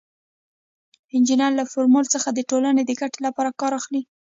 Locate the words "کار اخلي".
3.61-4.01